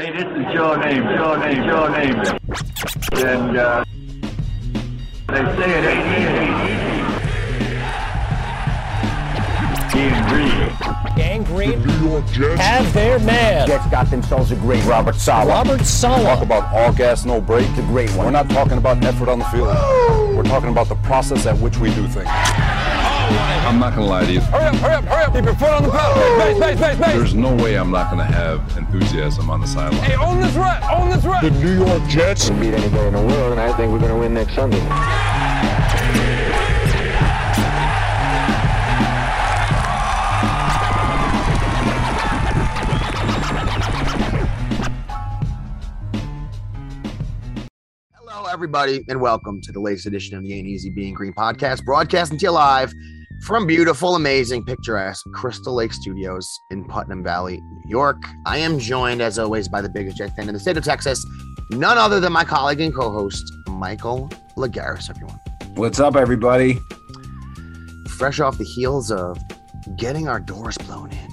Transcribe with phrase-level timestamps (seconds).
[0.00, 2.16] Hey, this is your Name, your Name, your Name.
[3.22, 3.84] And uh,
[5.28, 7.00] they say it ain't easy.
[9.92, 10.72] Being green.
[11.16, 12.60] Gang Green New York Jets.
[12.62, 13.66] have their man.
[13.66, 15.48] Jets got themselves a great Robert Saleh.
[15.48, 16.22] Robert Saleh.
[16.24, 16.42] talk Saleh.
[16.44, 17.68] about all gas, no brake.
[17.76, 18.24] a great one.
[18.24, 19.66] We're not talking about effort on the field.
[20.34, 22.26] We're talking about the process at which we do things.
[23.30, 24.40] I'm not gonna lie to you.
[24.40, 25.34] Hurry up, hurry up, hurry up.
[25.34, 26.38] Keep your foot on the pedal.
[26.38, 27.14] Base, base, base, base.
[27.14, 30.02] There's no way I'm not gonna have enthusiasm on the sideline.
[30.02, 30.82] Hey, own this rep.
[30.90, 31.42] Own this rep.
[31.42, 32.48] The New York Jets.
[32.48, 34.80] can beat anybody in the world, and I think we're going to win next Sunday.
[48.14, 51.84] Hello, everybody, and welcome to the latest edition of the Ain't Easy Being Green podcast,
[51.84, 52.92] broadcasting to you live
[53.42, 58.22] from beautiful, amazing, picturesque Crystal Lake Studios in Putnam Valley, New York.
[58.44, 61.24] I am joined, as always, by the biggest Jet fan in the state of Texas,
[61.70, 65.38] none other than my colleague and co-host, Michael Lagaris, everyone.
[65.74, 66.78] What's up, everybody?
[68.08, 69.38] Fresh off the heels of
[69.96, 71.28] getting our doors blown in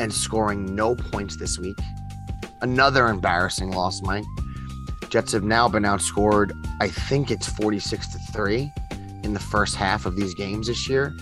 [0.00, 1.78] and scoring no points this week.
[2.60, 4.24] Another embarrassing loss, Mike.
[5.10, 8.72] Jets have now been outscored, I think it's 46 to 3
[9.24, 11.14] in the first half of these games this year.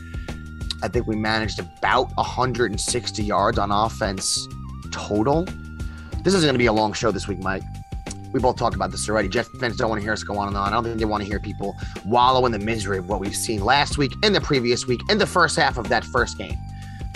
[0.82, 4.48] I think we managed about 160 yards on offense
[4.90, 5.46] total.
[6.22, 7.62] This is going to be a long show this week, Mike.
[8.32, 9.28] We both talked about this already.
[9.28, 10.68] Jets fans don't want to hear us go on and on.
[10.68, 13.36] I don't think they want to hear people wallow in the misery of what we've
[13.36, 16.56] seen last week and the previous week and the first half of that first game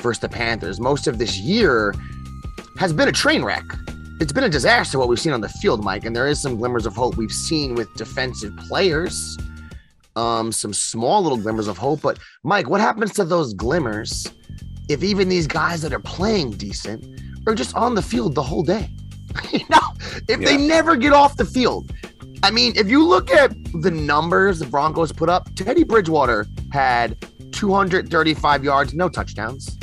[0.01, 0.79] versus the Panthers.
[0.79, 1.95] Most of this year
[2.79, 3.65] has been a train wreck
[4.19, 6.57] it's been a disaster what we've seen on the field, Mike, and there is some
[6.57, 9.37] glimmers of hope we've seen with defensive players.
[10.17, 14.27] Um, some small little glimmers of hope, but Mike, what happens to those glimmers
[14.89, 18.63] if even these guys that are playing decent are just on the field the whole
[18.63, 18.91] day?
[19.53, 19.93] you know,
[20.29, 21.93] if they never get off the field.
[22.43, 27.17] I mean, if you look at the numbers the Broncos put up, Teddy Bridgewater had
[27.53, 29.79] 235 yards, no touchdowns.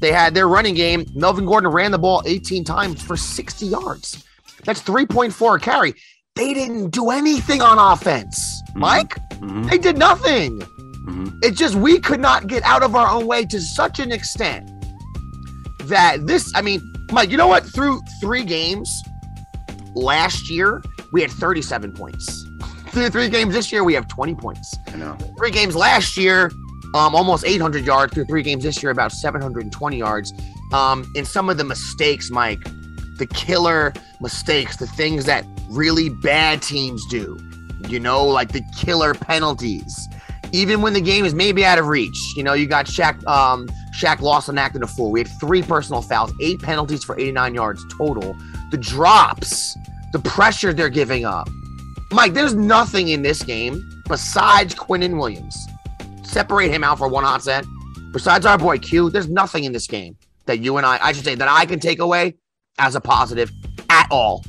[0.00, 1.06] They had their running game.
[1.14, 4.24] Melvin Gordon ran the ball 18 times for 60 yards.
[4.64, 5.94] That's 3.4 a carry.
[6.34, 8.57] They didn't do anything on offense.
[8.74, 10.60] Mike, Mhm, they did nothing.
[11.06, 11.32] mhm.
[11.42, 14.68] It's just we could not get out of our own way to such an extent
[15.84, 16.80] that this, I mean,
[17.12, 17.64] Mike, you know what?
[17.64, 19.02] Through three games
[19.94, 22.44] last year, we had 37 points.
[22.88, 25.16] Through three games this year, we have 20 points I know.
[25.38, 26.50] three games last year,
[26.94, 28.12] um, almost 800 yards.
[28.14, 30.32] Through three games this year, about 720 yards.
[30.72, 32.62] Um, and some of the mistakes, Mike,
[33.18, 37.38] the killer mistakes, the things that really bad teams do,
[37.90, 40.08] you know, like the killer penalties.
[40.52, 43.66] Even when the game is maybe out of reach, you know, you got Shaq, um,
[43.94, 45.10] Shaq Lawson acting a fool.
[45.10, 48.34] We had three personal fouls, eight penalties for 89 yards total.
[48.70, 49.76] The drops,
[50.12, 51.48] the pressure they're giving up.
[52.10, 55.66] Mike, there's nothing in this game besides Quinnen Williams.
[56.22, 57.64] Separate him out for one hot set.
[58.12, 60.16] Besides our boy Q, there's nothing in this game
[60.46, 62.36] that you and I, I should say, that I can take away
[62.78, 63.52] as a positive
[63.90, 64.44] at all.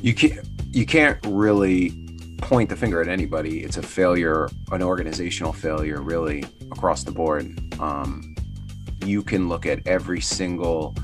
[0.00, 0.46] You can't.
[0.70, 2.03] You can't really
[2.44, 3.64] point the finger at anybody.
[3.64, 7.58] It's a failure, an organizational failure, really across the board.
[7.80, 8.34] Um,
[9.02, 10.94] you can look at every single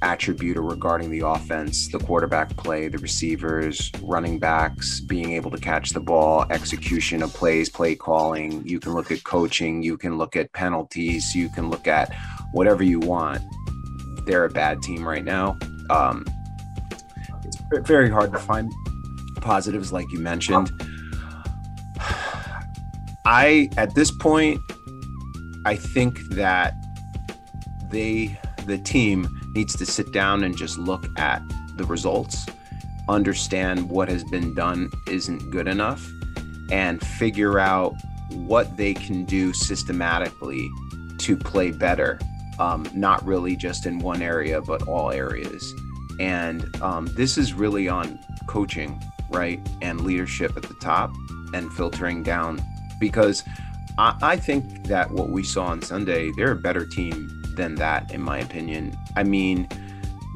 [0.00, 5.90] attribute regarding the offense, the quarterback play, the receivers, running backs, being able to catch
[5.90, 8.66] the ball, execution of plays, play calling.
[8.66, 9.82] You can look at coaching.
[9.82, 11.34] You can look at penalties.
[11.34, 12.14] You can look at
[12.52, 13.42] whatever you want.
[14.24, 15.58] They're a bad team right now.
[15.90, 16.24] Um,
[17.72, 18.72] it's very hard to find
[19.40, 20.70] positives, like you mentioned.
[23.24, 24.60] I, at this point,
[25.64, 26.74] I think that
[27.90, 31.42] they, the team, needs to sit down and just look at
[31.76, 32.46] the results,
[33.08, 36.08] understand what has been done isn't good enough,
[36.70, 37.94] and figure out
[38.30, 40.70] what they can do systematically
[41.18, 42.18] to play better.
[42.58, 45.74] Um, not really just in one area, but all areas.
[46.18, 49.60] And um, this is really on coaching, right?
[49.82, 51.12] And leadership at the top
[51.52, 52.60] and filtering down
[53.00, 53.42] because
[53.98, 58.12] I, I think that what we saw on Sunday, they're a better team than that,
[58.12, 58.96] in my opinion.
[59.16, 59.68] I mean,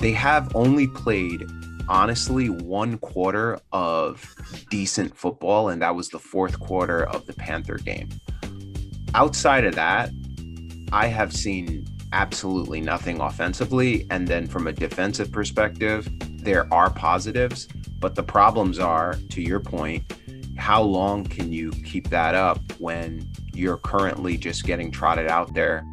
[0.01, 1.45] they have only played
[1.89, 4.35] honestly one quarter of
[4.71, 8.09] decent football, and that was the fourth quarter of the Panther game.
[9.15, 10.11] Outside of that,
[10.93, 14.07] I have seen absolutely nothing offensively.
[14.11, 16.09] And then from a defensive perspective,
[16.45, 17.69] there are positives,
[18.03, 20.03] but the problems are, to your point,
[20.59, 25.85] how long can you keep that up when you're currently just getting trotted out there?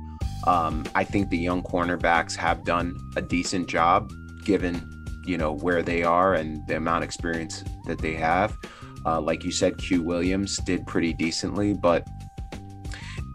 [0.47, 4.11] Um, I think the young cornerbacks have done a decent job
[4.43, 4.89] given
[5.25, 8.57] you know where they are and the amount of experience that they have.
[9.05, 12.07] Uh, like you said, Q Williams did pretty decently, but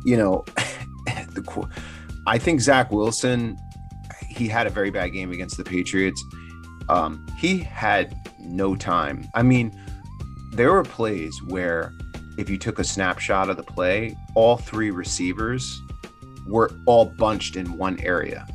[0.05, 0.45] you know,
[1.07, 1.69] the
[2.27, 3.57] I think Zach Wilson,
[4.29, 6.23] he had a very bad game against the Patriots.
[6.89, 8.15] Um, he had
[8.45, 9.27] no time.
[9.35, 9.79] I mean,
[10.53, 11.93] there were plays where
[12.39, 15.81] if you took a snapshot of the play, all three receivers
[16.47, 18.47] were all bunched in one area.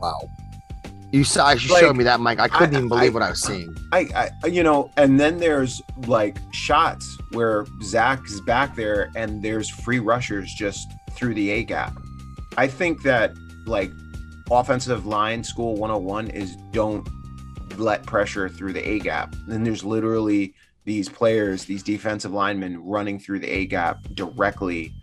[0.00, 0.28] Wow.
[1.12, 2.40] You saw you Like, showed me that, Mike.
[2.40, 3.74] I couldn't I- even believe I- what I was seeing.
[3.92, 9.42] I, I, you know, and then there's like shots where Zach is back there and
[9.42, 11.96] there's free rushers just through the A gap.
[12.56, 13.34] I think that
[13.66, 13.92] like
[14.50, 17.06] offensive line school 101 is don't
[17.80, 19.34] let pressure through the A gap.
[19.46, 24.94] Then there's literally these players, these defensive linemen running through the A gap directly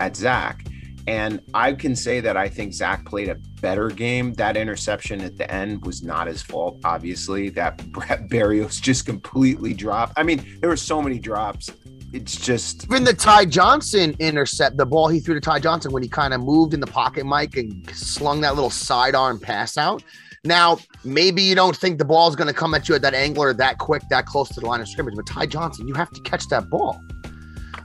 [0.00, 0.64] at Zach.
[1.06, 4.34] And I can say that I think Zach played a better game.
[4.34, 7.48] That interception at the end was not his fault, obviously.
[7.48, 10.12] That Brett Berrios just completely dropped.
[10.18, 11.70] I mean, there were so many drops.
[12.12, 16.02] It's just Even the Ty Johnson intercept, the ball he threw to Ty Johnson when
[16.02, 20.02] he kind of moved in the pocket, Mike, and slung that little sidearm pass out.
[20.48, 23.12] Now, maybe you don't think the ball is going to come at you at that
[23.12, 25.92] angle or that quick, that close to the line of scrimmage, but Ty Johnson, you
[25.92, 27.04] have to catch that ball.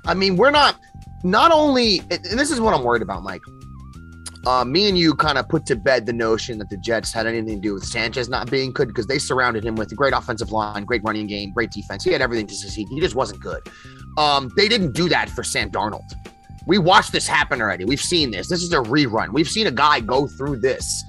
[0.05, 0.79] I mean, we're not,
[1.25, 3.41] not only, and and this is what I'm worried about, Mike.
[4.45, 7.27] Uh, me and you kind of put to bed the notion that the Jets had
[7.27, 10.13] anything to do with Sanchez not being good because they surrounded him with a great
[10.13, 12.05] offensive line, great running game, great defense.
[12.05, 12.87] He had everything to succeed.
[12.89, 13.61] He just wasn't good.
[14.17, 16.13] Um, they didn't do that for Sam Darnold.
[16.65, 17.83] We watched this happen already.
[17.83, 18.47] We've seen this.
[18.47, 19.33] This is a rerun.
[19.33, 21.03] We've seen a guy go through this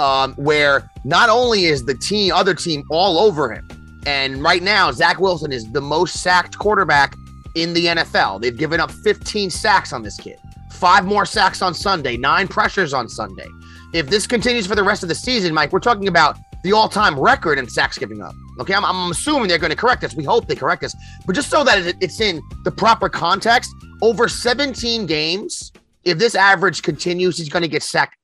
[0.00, 3.68] um, where not only is the team, other team all over him,
[4.06, 7.14] and right now Zach Wilson is the most sacked quarterback
[7.54, 8.40] in the NFL.
[8.40, 10.38] They've given up 15 sacks on this kid,
[10.72, 13.46] five more sacks on Sunday, nine pressures on Sunday.
[13.92, 17.18] If this continues for the rest of the season, Mike, we're talking about the all-time
[17.18, 18.34] record in sacks giving up.
[18.60, 20.14] Okay, I'm, I'm assuming they're going to correct us.
[20.14, 20.94] We hope they correct us,
[21.26, 23.70] but just so that it- it's in the proper context,
[24.00, 25.72] over 17 games,
[26.04, 28.16] if this average continues, he's going to get sacked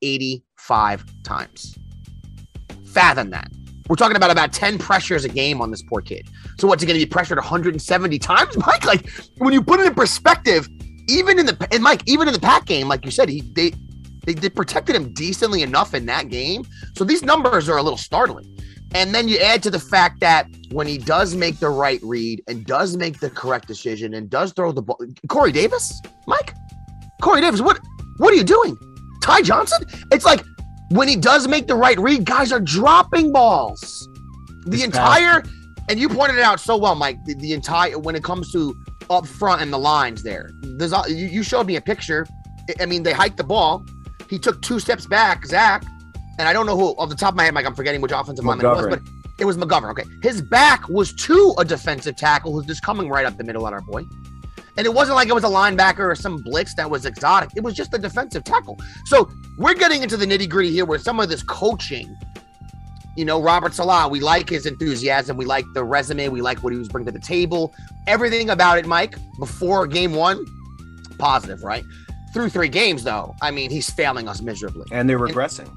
[0.67, 1.79] 85 times.
[2.87, 3.51] Fathom that.
[3.89, 6.29] We're talking about about 10 pressures a game on this poor kid.
[6.59, 8.85] So what's he going to be pressured 170 times, Mike?
[8.85, 9.09] Like
[9.39, 10.69] when you put it in perspective,
[11.09, 13.73] even in the and Mike, even in the pack game, like you said, he they
[14.25, 16.65] they, they protected him decently enough in that game.
[16.97, 18.53] So these numbers are a little startling.
[18.93, 22.43] And then you add to the fact that when he does make the right read
[22.49, 24.99] and does make the correct decision and does throw the ball,
[25.29, 26.55] Corey Davis, Mike,
[27.23, 27.79] Corey Davis, what
[28.17, 28.77] what are you doing?
[29.23, 29.85] Ty Johnson?
[30.11, 30.43] It's like
[30.91, 34.09] when he does make the right read, guys are dropping balls.
[34.65, 35.43] The This entire,
[35.88, 37.19] and you pointed it out so well, Mike.
[37.25, 38.77] The, the entire when it comes to
[39.11, 42.27] up front and the lines there, there's all- you, you showed me a picture.
[42.81, 43.85] I- mean, they hiked the ball.
[44.29, 45.85] He took two steps back, Zach,
[46.38, 47.65] and I don't know who off the top of my head, Mike.
[47.67, 49.00] I'm forgetting which offensive lineman it was, but
[49.39, 49.91] it was McGovern.
[49.91, 53.67] Okay, his back was to a defensive tackle who's just coming right up the middle
[53.69, 54.03] at our boy.
[54.76, 57.50] And it wasn't like it was a linebacker or some blitz that was exotic.
[57.56, 58.78] It was just a defensive tackle.
[59.06, 62.14] So we're getting into the nitty gritty here where some of this coaching,
[63.17, 65.37] you know, Robert Saleh, we like his enthusiasm.
[65.38, 66.28] We like the resume.
[66.28, 67.75] We like what he was bringing to the table.
[68.06, 70.44] Everything about it, Mike, before game one,
[71.19, 71.84] positive, right?
[72.34, 74.87] Through three games, though, I mean, he's failing us miserably.
[74.93, 75.70] and they're regressing.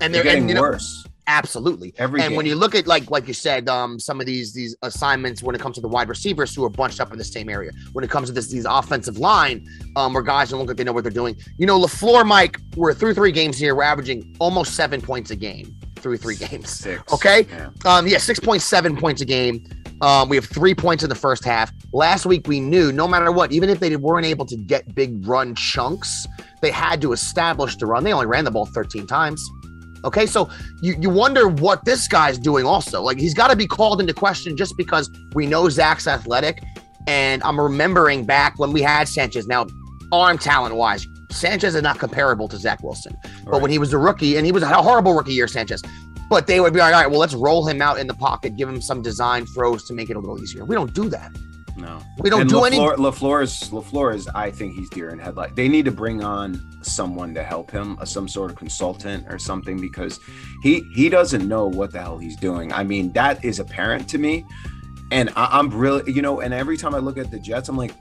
[0.00, 1.04] And They're they're getting and, you know, worse.
[1.26, 1.94] Absolutely.
[1.96, 4.76] Every and when you look at like like you said, um, some of these these
[4.82, 7.48] assignments when it comes to the wide receivers who are bunched up in the same
[7.48, 7.70] area.
[7.92, 9.66] When it comes to this these offensive line,
[9.96, 11.36] um, where guys don't look like they know what they're doing.
[11.56, 13.74] You know, Lafleur, Mike, we're through three games here.
[13.74, 16.68] We're averaging almost seven points a game through three games.
[16.68, 17.12] Six.
[17.12, 17.46] Okay.
[17.50, 17.70] Yeah.
[17.86, 19.66] Um, yeah, six point seven points a game.
[20.02, 21.72] Um, we have three points in the first half.
[21.92, 25.26] Last week we knew no matter what, even if they weren't able to get big
[25.26, 26.26] run chunks,
[26.60, 28.04] they had to establish the run.
[28.04, 29.42] They only ran the ball 13 times.
[30.04, 33.02] Okay, so you, you wonder what this guy's doing also.
[33.02, 36.62] Like he's got to be called into question just because we know Zach's athletic.
[37.06, 39.46] And I'm remembering back when we had Sanchez.
[39.46, 39.66] Now,
[40.12, 43.16] arm talent wise, Sanchez is not comparable to Zach Wilson.
[43.44, 45.82] But when he was a rookie, and he was a horrible rookie year, Sanchez.
[46.30, 48.56] But they would be like, all right, well, let's roll him out in the pocket,
[48.56, 50.64] give him some design throws to make it a little easier.
[50.64, 51.32] We don't do that.
[51.76, 52.00] No.
[52.18, 52.78] We don't and do LaFleur, any.
[52.78, 55.56] LaFleur is LaFleur is I think he's deer in headlight.
[55.56, 59.38] They need to bring on someone to help him, uh, some sort of consultant or
[59.38, 60.20] something, because
[60.62, 62.72] he he doesn't know what the hell he's doing.
[62.72, 64.44] I mean, that is apparent to me,
[65.10, 66.40] and I, I'm really you know.
[66.40, 67.94] And every time I look at the Jets, I'm like,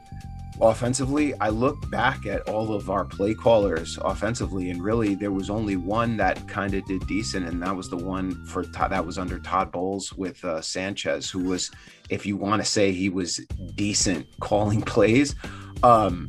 [0.62, 5.50] offensively, I look back at all of our play callers offensively, and really there was
[5.50, 9.18] only one that kind of did decent, and that was the one for that was
[9.18, 11.72] under Todd Bowles with uh, Sanchez, who was,
[12.10, 13.38] if you want to say he was
[13.76, 15.36] decent calling plays.
[15.82, 16.28] Um,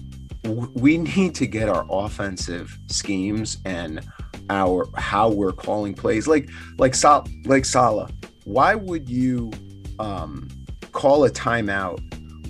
[0.74, 4.06] we need to get our offensive schemes and
[4.50, 8.10] our how we're calling plays, like like Sal, like Saleh.
[8.44, 9.50] why would you
[9.98, 10.48] um,
[10.92, 12.00] call a timeout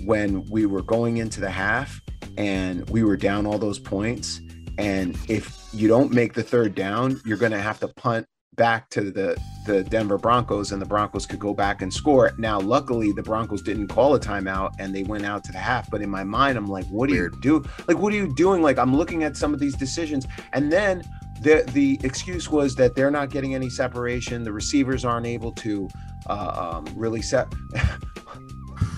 [0.05, 2.01] when we were going into the half
[2.37, 4.41] and we were down all those points?
[4.77, 8.89] And if you don't make the third down, you're going to have to punt back
[8.89, 12.31] to the the Denver Broncos and the Broncos could go back and score.
[12.37, 15.89] Now, luckily, the Broncos didn't call a timeout and they went out to the half.
[15.89, 17.63] But in my mind, I'm like, what are you do?
[17.87, 18.61] Like, what are you doing?
[18.61, 21.03] Like, I'm looking at some of these decisions, and then
[21.41, 24.43] the the excuse was that they're not getting any separation.
[24.43, 25.89] The receivers aren't able to
[26.27, 27.47] uh, um, really set.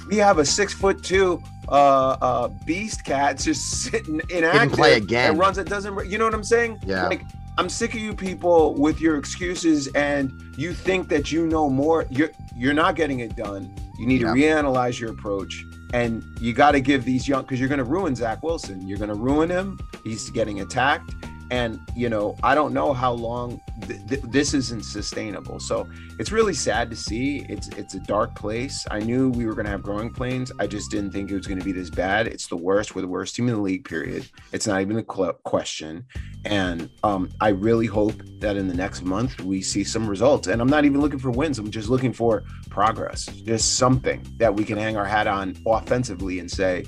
[0.07, 5.31] we have a six foot two uh, uh, beast cat just sitting inactive play again.
[5.31, 5.57] and runs.
[5.57, 6.09] It doesn't.
[6.09, 6.79] You know what I'm saying?
[6.85, 7.07] Yeah.
[7.07, 7.23] Like
[7.57, 12.05] I'm sick of you people with your excuses and you think that you know more.
[12.09, 13.73] You're you're not getting it done.
[13.99, 14.27] You need Yeah.
[14.27, 15.65] to reanalyze your approach.
[15.93, 18.85] And you got to give these young because you're going to ruin Zach Wilson.
[18.85, 19.79] You're going to ruin him.
[20.03, 21.13] He's getting attacked,
[21.51, 25.59] and you know I don't know how long th- th- this isn't sustainable.
[25.59, 25.87] So
[26.19, 27.45] it's really sad to see.
[27.49, 28.85] It's it's a dark place.
[28.91, 30.51] I knew we were going to have growing pains.
[30.59, 32.27] I just didn't think it was going to be this bad.
[32.27, 32.95] It's the worst.
[32.95, 33.85] We're the worst team in the league.
[33.85, 34.29] Period.
[34.51, 36.05] It's not even a cl- question.
[36.45, 40.47] And um, I really hope that in the next month we see some results.
[40.47, 41.59] And I'm not even looking for wins.
[41.59, 46.39] I'm just looking for progress, just something that we can hang our hat on offensively
[46.39, 46.85] and say,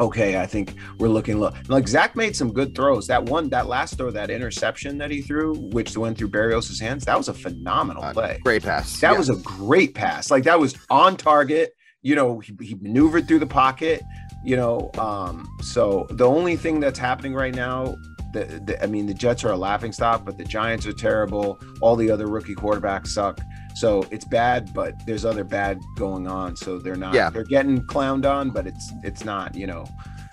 [0.00, 1.50] okay, I think we're looking low.
[1.68, 3.06] Like Zach made some good throws.
[3.08, 7.04] That one, that last throw, that interception that he threw, which went through Berrios' hands,
[7.06, 8.40] that was a phenomenal Uh, play.
[8.44, 9.00] Great pass.
[9.00, 9.18] That Yeah.
[9.18, 10.30] was a great pass.
[10.30, 11.72] Like that was on target.
[12.02, 14.02] You know, he, he maneuvered through the pocket.
[14.44, 17.96] You know, um, so the only thing that's happening right now,
[18.32, 21.58] the, the I mean, the Jets are a laughing stock, but the Giants are terrible.
[21.80, 23.40] All the other rookie quarterbacks suck.
[23.78, 26.56] So it's bad, but there's other bad going on.
[26.56, 27.14] So they're not.
[27.14, 27.30] Yeah.
[27.30, 29.54] They're getting clowned on, but it's it's not.
[29.54, 29.86] You know,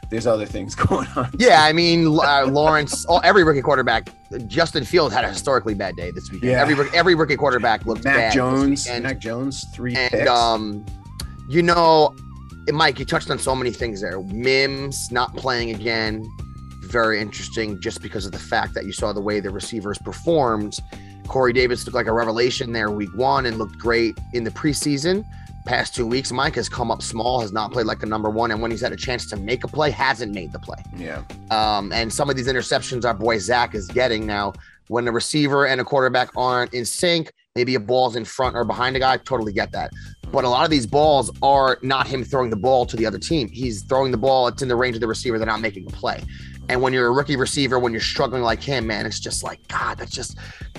[0.09, 1.29] there's other things going on.
[1.37, 3.05] Yeah, I mean uh, Lawrence.
[3.05, 4.09] all, every rookie quarterback,
[4.47, 6.53] Justin Fields had a historically bad day this weekend.
[6.53, 6.61] Yeah.
[6.61, 8.33] Every every rookie quarterback looked Mac bad.
[8.33, 8.87] Jones.
[8.87, 10.27] Mac Jones, three and picks.
[10.27, 10.83] um,
[11.47, 12.15] you know,
[12.71, 14.19] Mike, you touched on so many things there.
[14.21, 16.25] Mims not playing again,
[16.81, 20.79] very interesting, just because of the fact that you saw the way the receivers performed.
[21.27, 25.25] Corey Davis looked like a revelation there week one and looked great in the preseason.
[25.65, 28.51] Past two weeks, Mike has come up small, has not played like the number one,
[28.51, 30.77] and when he's had a chance to make a play, hasn't made the play.
[30.95, 34.53] yeah, Um, and some of these interceptions our boy Zach is getting now,
[34.89, 38.63] when the receiver and a quarterback aren't in sync, maybe a ball's in front or
[38.63, 39.89] behind a guy, totally get that.
[40.31, 43.17] But a lot of these balls are not him throwing the ball to the other
[43.17, 43.47] team.
[43.47, 45.89] He's throwing the ball, it's in the range of the receiver, they're not making a
[45.89, 46.21] play.
[46.69, 49.65] And when you're a rookie receiver, when you're struggling like him, man, it's just like,
[49.67, 50.37] God, that's just,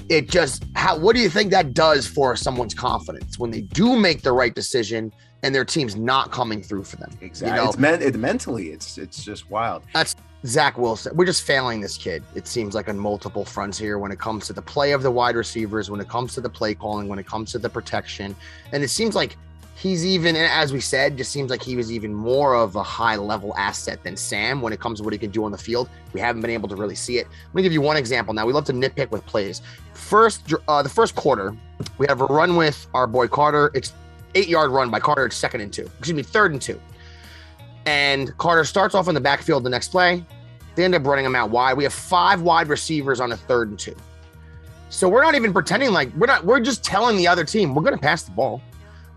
[0.09, 3.97] it just, how, what do you think that does for someone's confidence when they do
[3.99, 5.13] make the right decision
[5.43, 7.11] and their team's not coming through for them?
[7.21, 7.57] exactly.
[7.57, 8.69] You know, it's meant it mentally.
[8.69, 9.85] It's it's just wild.
[9.95, 11.17] That's Zach Wilson.
[11.17, 12.23] We're just failing this kid.
[12.35, 15.11] It seems like on multiple fronts here when it comes to the play of the
[15.11, 18.37] wide receivers, when it comes to the play calling, when it comes to the protection.
[18.73, 19.37] And it seems like
[19.77, 23.17] he's even, as we said, just seems like he was even more of a high
[23.17, 25.89] level asset than Sam when it comes to what he can do on the field.
[26.15, 27.27] We haven't been able to really see it.
[27.49, 28.47] Let me give you one example now.
[28.47, 29.61] We love to nitpick with plays.
[29.93, 31.55] First, uh, the first quarter,
[31.99, 33.71] we have a run with our boy Carter.
[33.75, 33.93] It's
[34.35, 35.27] eight yard run by Carter.
[35.27, 35.89] It's second and two.
[35.99, 36.81] Excuse me, third and two.
[37.85, 40.25] And Carter starts off in the backfield the next play.
[40.75, 41.77] They end up running him out wide.
[41.77, 43.95] We have five wide receivers on a third and two.
[44.89, 47.83] So we're not even pretending like we're not, we're just telling the other team we're
[47.83, 48.63] going to pass the ball.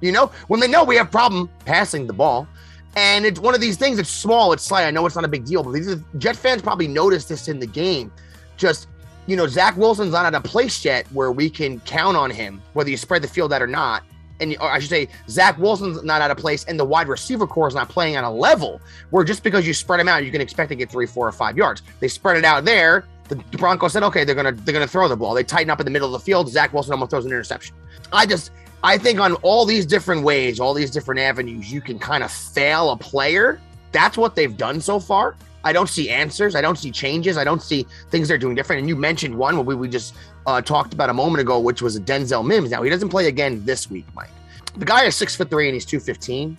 [0.01, 2.47] You know, when they know we have problem passing the ball.
[2.95, 4.85] And it's one of these things, it's small, it's slight.
[4.85, 7.59] I know it's not a big deal, but these Jet fans probably noticed this in
[7.59, 8.11] the game.
[8.57, 8.87] Just,
[9.27, 12.61] you know, Zach Wilson's not at a place yet where we can count on him,
[12.73, 14.03] whether you spread the field out or not.
[14.39, 17.45] And or I should say, Zach Wilson's not out of place, and the wide receiver
[17.45, 20.31] core is not playing on a level where just because you spread them out, you
[20.31, 21.83] can expect to get three, four, or five yards.
[21.99, 23.05] They spread it out there.
[23.27, 25.35] The Broncos said, okay, they're gonna they're gonna throw the ball.
[25.35, 26.49] They tighten up in the middle of the field.
[26.49, 27.75] Zach Wilson almost throws an interception.
[28.11, 28.51] I just
[28.83, 32.31] I think on all these different ways, all these different avenues, you can kind of
[32.31, 33.59] fail a player.
[33.91, 35.35] That's what they've done so far.
[35.65, 36.55] I don't see answers.
[36.55, 37.37] I don't see changes.
[37.37, 38.79] I don't see things they're doing different.
[38.79, 41.97] And you mentioned one we, we just uh, talked about a moment ago, which was
[41.97, 42.71] a Denzel Mims.
[42.71, 44.29] Now he doesn't play again this week, Mike.
[44.77, 46.57] The guy is six foot three and he's two fifteen.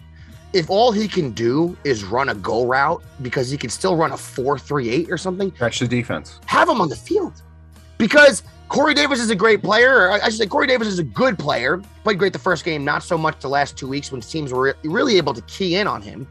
[0.53, 4.13] If all he can do is run a go route because he can still run
[4.13, 6.39] a four three eight or something, Catch the defense.
[6.45, 7.41] have him on the field
[7.97, 10.13] because Corey Davis is a great player.
[10.13, 11.83] I should say Corey Davis is a good player.
[12.05, 14.63] Played great the first game, not so much the last two weeks when teams were
[14.63, 16.27] re- really able to key in on him,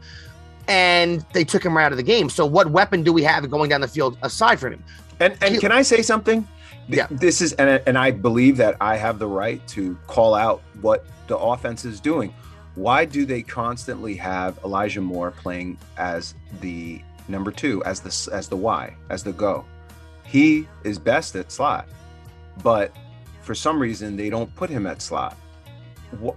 [0.66, 2.30] and they took him right out of the game.
[2.30, 4.84] So what weapon do we have going down the field aside from him?
[5.20, 6.48] And and He- can I say something?
[6.88, 7.08] Yeah.
[7.10, 11.04] This is and and I believe that I have the right to call out what
[11.26, 12.34] the offense is doing.
[12.74, 18.48] Why do they constantly have Elijah Moore playing as the number two, as the as
[18.48, 19.66] the Y, as the go?
[20.24, 21.86] He is best at slot,
[22.62, 22.94] but
[23.42, 25.36] for some reason they don't put him at slot.
[26.22, 26.30] wh-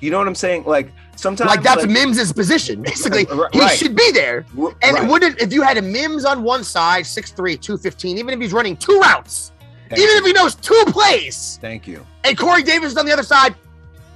[0.00, 0.64] you know what I'm saying?
[0.64, 2.82] Like sometimes, Like that's Mims's position.
[2.82, 4.44] Basically, uh, R- he should be there.
[4.82, 5.08] And right.
[5.08, 8.76] wouldn't if you had a Mims on one side, 6'3", 215, even if he's running
[8.76, 9.52] two routes,
[9.88, 10.20] Thank even you.
[10.20, 12.04] if he knows two plays, Thank you.
[12.24, 13.54] and Corey Davis is on the other side,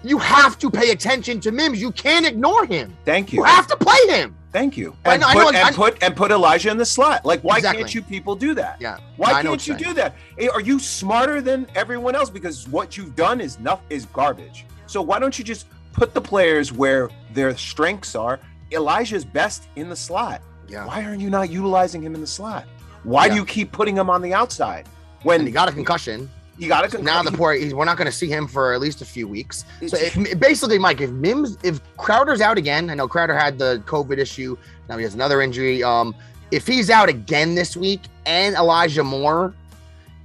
[0.02, 1.80] you have to pay attention to Mims.
[1.80, 2.96] You can't ignore him.
[3.04, 3.44] Thank You you.
[3.44, 4.35] have to play him.
[4.52, 4.96] Thank you.
[5.04, 7.24] I And, know- I put, know- and put and put Elijah in the slot.
[7.24, 7.82] Like, why Exactly.
[7.82, 8.80] can't you people do that?
[8.80, 8.98] Yeah.
[9.16, 10.14] Why can't you do that?
[10.52, 12.30] Are you smarter than everyone else?
[12.30, 14.64] Because what you've done is enough is garbage.
[14.86, 18.38] So why don't you just put the players where their strengths are?
[18.72, 20.40] Elijah's best in the slot.
[20.68, 20.86] Yeah.
[20.86, 22.64] Why aren't you not utilizing him in the slot?
[23.04, 24.88] Why do you keep putting him on the outside
[25.22, 26.28] when And he got a concussion.
[26.58, 28.80] You got to Now the poor, he's, we're not going to see him for at
[28.80, 29.64] least a few weeks.
[29.86, 33.82] So if, basically, Mike, if Mims, if Crowder's out again, I know Crowder had the
[33.86, 34.56] COVID issue.
[34.88, 35.82] Now he has another injury.
[35.82, 36.14] Um,
[36.50, 39.54] if he's out again this week and Elijah Moore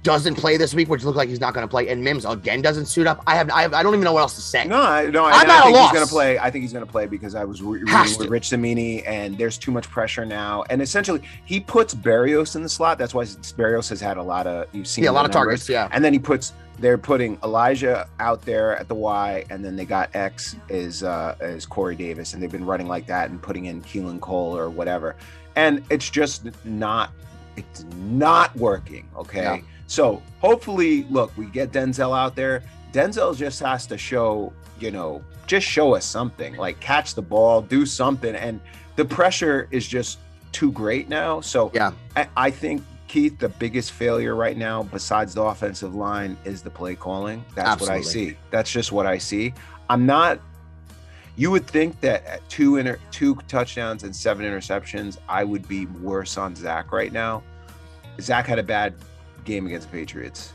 [0.02, 2.60] doesn't play this week, which looks like he's not going to play, and Mims again
[2.60, 4.64] doesn't suit up, I have, I have, I don't even know what else to say.
[4.66, 6.38] No, I, no, I'm I, a think he's going to play.
[6.38, 8.28] I think he's going to play because I was re- reading with.
[8.28, 10.64] Rich Cimini, and there's too much pressure now.
[10.70, 12.98] And essentially, he puts Berrios in the slot.
[12.98, 15.68] That's why Berrios has had a lot of you've seen Yeah, a lot of targets.
[15.68, 15.88] Yeah.
[15.92, 19.84] And then he puts they're putting Elijah out there at the Y, and then they
[19.84, 23.66] got X is uh is Corey Davis, and they've been running like that and putting
[23.66, 25.14] in Keelan Cole or whatever.
[25.54, 27.12] And it's just not
[27.56, 29.08] it's not working.
[29.16, 29.42] Okay.
[29.42, 29.60] Yeah.
[29.86, 32.62] So hopefully, look, we get Denzel out there.
[32.92, 37.62] Denzel just has to show, you know, just show us something, like catch the ball,
[37.62, 38.34] do something.
[38.34, 38.60] And
[38.96, 40.18] the pressure is just
[40.52, 41.40] too great now.
[41.40, 41.92] So Yeah.
[42.16, 46.70] I, I think Keith, the biggest failure right now, besides the offensive line, is the
[46.70, 47.44] play calling.
[47.54, 48.36] That's what I see.
[48.50, 49.52] That's just what I see.
[49.90, 50.40] I'm not.
[51.36, 55.86] You would think that at two inter, two touchdowns and seven interceptions, I would be
[55.86, 57.42] worse on Zach right now.
[58.20, 58.94] Zach had a bad
[59.44, 60.52] game against the Patriots,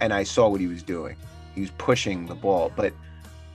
[0.00, 1.16] and I saw what he was doing.
[1.54, 2.92] He was pushing the ball, but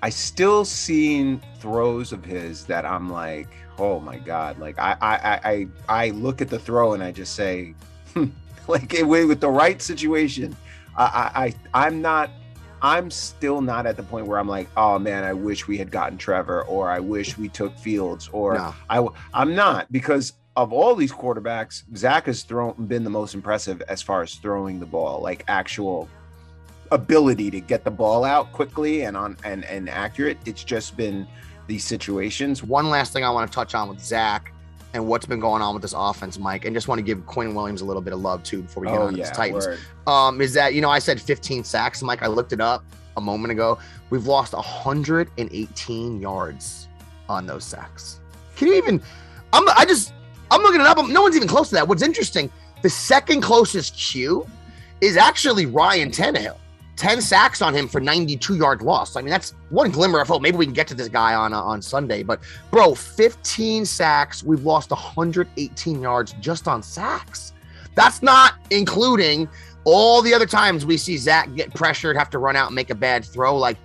[0.01, 3.47] I still seen throws of his that I'm like,
[3.77, 4.57] oh my god!
[4.59, 5.67] Like I I I I,
[6.05, 7.73] I look at the throw and I just say,
[8.67, 10.55] like it- with with the right situation,
[10.97, 12.29] I I I- I'm not.
[12.81, 15.91] I'm still not at the point where I'm like, oh man, I wish we had
[15.91, 18.53] gotten Trevor, or I wish we took Fields, or
[18.89, 19.13] No.
[19.33, 24.01] I'm not because of all these quarterbacks, Zach has thrown been the most impressive as
[24.01, 26.09] far as throwing the ball, like actual
[26.91, 30.37] ability to get the ball out quickly and on and and accurate.
[30.45, 31.27] It's just been
[31.67, 32.63] these situations.
[32.63, 34.51] One last thing I want to touch on with Zach
[34.93, 37.53] and what's been going on with this offense, Mike, and just want to give Quinn
[37.53, 39.37] Williams a little bit of love too before we get Oh on to yeah, this
[39.37, 39.67] Titans.
[40.07, 42.21] um, is that you know I said 15 sacks, Mike.
[42.23, 42.83] I looked it up
[43.17, 43.77] a moment ago.
[44.09, 46.87] We've lost 118 yards
[47.29, 48.19] on those sacks.
[48.55, 49.01] Can you even?
[49.53, 50.13] I'm I just
[50.51, 50.97] I'm looking it up.
[51.07, 51.87] No one's even close to that.
[51.87, 54.47] What's interesting, the second closest Q
[55.01, 56.57] is actually Ryan Tannehill.
[56.95, 59.15] 10 sacks on him for 92 yard loss.
[59.15, 60.41] I mean, that's one glimmer of hope.
[60.41, 62.23] Maybe we can get to this guy on uh, on Sunday.
[62.23, 64.43] But bro, 15 sacks.
[64.43, 67.53] We've lost 118 yards just on sacks.
[67.95, 69.47] That's not including
[69.85, 72.89] all the other times we see Zach get pressured, have to run out and make
[72.89, 73.57] a bad throw.
[73.57, 73.77] Like,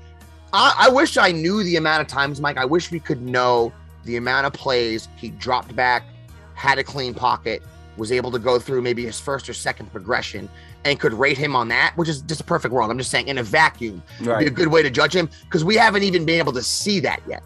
[0.53, 2.57] I, I wish I knew the amount of times, Mike.
[2.57, 3.73] I wish we could know
[4.05, 6.05] the amount of plays he dropped back,
[6.55, 7.63] had a clean pocket,
[7.97, 10.49] was able to go through maybe his first or second progression,
[10.85, 12.91] and could rate him on that, which is just a perfect world.
[12.91, 15.65] I'm just saying, in a vacuum, would be a good way to judge him because
[15.65, 17.43] we haven't even been able to see that yet,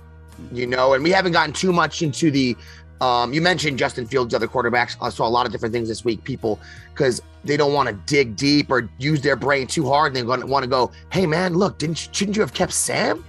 [0.53, 2.57] you know, and we haven't gotten too much into the.
[3.01, 4.97] Um, you mentioned Justin Fields, other quarterbacks.
[5.01, 6.25] I saw a lot of different things this week.
[6.25, 6.59] People
[6.93, 10.17] because they don't want to dig deep or use their brain too hard.
[10.17, 13.25] And to want to go, "Hey man, look, didn't you- shouldn't you have kept Sam?"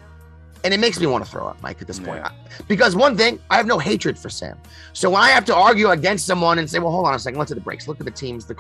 [0.64, 2.22] And it makes me want to throw up, Mike, at this point.
[2.24, 2.32] Yeah.
[2.68, 4.58] Because one thing, I have no hatred for Sam.
[4.94, 7.40] So when I have to argue against someone and say, "Well, hold on a second,
[7.40, 7.88] let's hit the brakes.
[7.88, 8.46] Look at the teams.
[8.46, 8.56] The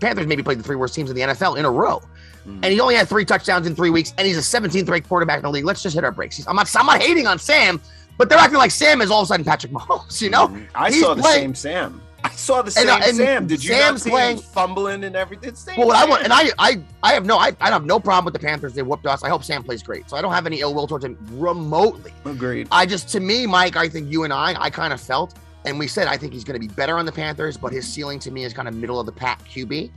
[0.00, 2.02] Panthers maybe played the three worst teams in the NFL in a row."
[2.46, 2.56] Mm.
[2.62, 5.38] and he only had three touchdowns in three weeks, and he's a 17th ranked quarterback
[5.38, 5.64] in the league.
[5.64, 6.36] Let's just hit our brakes.
[6.36, 7.80] He's- I'm not, I'm not hating on Sam,
[8.18, 10.20] but they're acting like Sam is all of a sudden Patrick Mahomes.
[10.20, 10.66] You know, Mhm.
[10.74, 12.02] I He's saw the playing- same Sam.
[12.24, 13.46] I saw the same And, and Sam.
[13.46, 15.54] Did you Sam's not see playing- fumbling and everything?
[15.54, 18.00] Same well, what I want, and I, I, I have no, I, I have no
[18.00, 18.72] problem with the Panthers.
[18.72, 19.22] They whooped us.
[19.22, 22.12] I hope Sam plays great, so I don't have any ill will towards him remotely.
[22.24, 22.66] agreed.
[22.72, 25.34] I just, to me, Mike, I think you and I, I kind of felt,
[25.66, 27.86] and we said I think he's going to be better on the Panthers, but his
[27.86, 29.90] ceiling to me is kind of middle of the pack QB.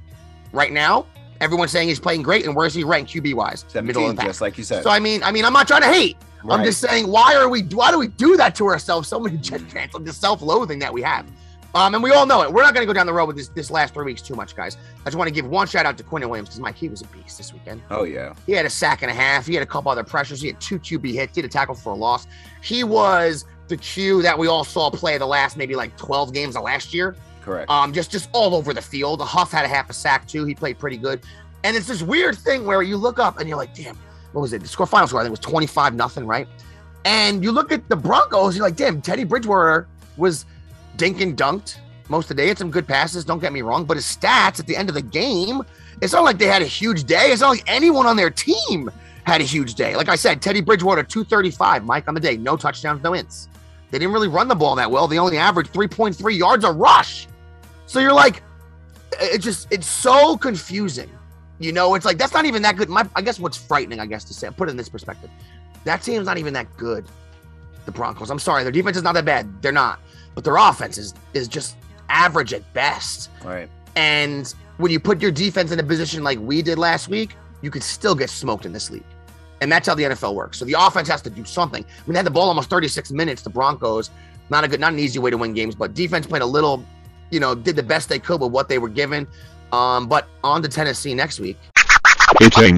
[0.51, 1.05] Right now,
[1.39, 3.63] everyone's saying he's playing great, and where's he ranked QB wise?
[3.73, 4.27] Middle of the pack.
[4.27, 4.83] just like you said.
[4.83, 6.17] So I mean, I mean, I'm not trying to hate.
[6.49, 7.63] I'm just saying, why are we?
[7.63, 9.07] Why do we do that to ourselves?
[9.09, 11.25] So many Jet fans, the self-loathing that we have.
[11.77, 12.51] Um, and we all know it.
[12.51, 14.33] We're not going to go down the road with this this last three weeks too
[14.33, 14.77] much, guys.
[15.01, 17.03] I just want to give one shout out to Quinn Williams because Mike, he was
[17.03, 17.83] a beast this weekend.
[17.91, 18.33] Oh yeah.
[18.47, 19.45] He had a sack and a half.
[19.45, 20.41] He had a couple other pressures.
[20.41, 21.35] He had two QB hits.
[21.35, 22.25] He had a tackle for a loss.
[22.63, 26.55] He was the Q that we all saw play the last maybe like 12 games
[26.55, 27.15] of last year.
[27.41, 27.69] Correct.
[27.69, 29.19] Um, just just all over the field.
[29.19, 30.45] The Huff had a half a sack too.
[30.45, 31.21] He played pretty good.
[31.63, 33.97] And it's this weird thing where you look up and you're like, damn,
[34.31, 34.63] what was it?
[34.63, 36.47] The score final score I think it was 25 nothing, right?
[37.05, 39.87] And you look at the Broncos, you're like, damn, Teddy Bridgewater
[40.17, 40.45] was
[40.97, 41.77] dink and dunked
[42.09, 42.47] most of the day.
[42.47, 44.95] Had some good passes, don't get me wrong, but his stats at the end of
[44.95, 45.61] the game,
[46.01, 47.31] it's not like they had a huge day.
[47.31, 48.89] It's not like anyone on their team
[49.23, 49.95] had a huge day.
[49.95, 53.49] Like I said, Teddy Bridgewater, 235, Mike on the day, no touchdowns, no ins.
[53.91, 55.07] They didn't really run the ball that well.
[55.07, 57.27] They only averaged 3.3 yards a rush.
[57.85, 58.43] So you're like,
[59.21, 61.09] it just, it's so confusing.
[61.59, 62.89] You know, it's like, that's not even that good.
[62.89, 65.29] My, I guess what's frightening, I guess, to say, put it in this perspective,
[65.85, 67.05] that team's not even that good.
[67.85, 68.29] The Broncos.
[68.29, 69.61] I'm sorry, their defense is not that bad.
[69.61, 69.99] They're not.
[70.37, 71.77] But their offense is, is just
[72.09, 73.31] average at best.
[73.43, 73.67] Right.
[73.95, 77.71] And when you put your defense in a position like we did last week, you
[77.71, 79.03] could still get smoked in this league.
[79.61, 80.59] And that's how the NFL works.
[80.59, 81.83] So the offense has to do something.
[81.83, 83.41] I mean, they had the ball almost 36 minutes.
[83.41, 84.11] The Broncos,
[84.51, 86.85] not a good, not an easy way to win games, but defense played a little,
[87.31, 89.25] you know, did the best they could with what they were given.
[89.71, 91.57] Um, but on to Tennessee next week.
[92.39, 92.77] Hitting.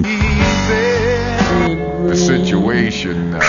[2.06, 3.40] The situation uh,